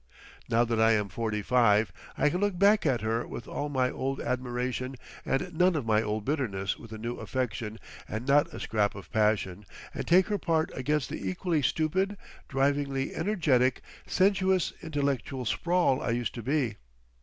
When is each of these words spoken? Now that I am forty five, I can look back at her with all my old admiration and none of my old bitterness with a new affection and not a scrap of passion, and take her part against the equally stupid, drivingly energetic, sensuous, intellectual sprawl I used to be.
Now 0.49 0.65
that 0.65 0.79
I 0.81 0.93
am 0.93 1.09
forty 1.09 1.43
five, 1.43 1.93
I 2.17 2.31
can 2.31 2.41
look 2.41 2.57
back 2.57 2.87
at 2.87 3.01
her 3.01 3.27
with 3.27 3.47
all 3.47 3.69
my 3.69 3.91
old 3.91 4.19
admiration 4.19 4.95
and 5.23 5.53
none 5.53 5.75
of 5.75 5.85
my 5.85 6.01
old 6.01 6.25
bitterness 6.25 6.75
with 6.79 6.91
a 6.91 6.97
new 6.97 7.17
affection 7.17 7.77
and 8.09 8.25
not 8.27 8.51
a 8.51 8.59
scrap 8.59 8.95
of 8.95 9.11
passion, 9.11 9.63
and 9.93 10.07
take 10.07 10.25
her 10.29 10.39
part 10.39 10.71
against 10.73 11.09
the 11.09 11.23
equally 11.29 11.61
stupid, 11.61 12.17
drivingly 12.47 13.13
energetic, 13.13 13.83
sensuous, 14.07 14.73
intellectual 14.81 15.45
sprawl 15.45 16.01
I 16.01 16.09
used 16.09 16.33
to 16.33 16.41
be. 16.41 16.77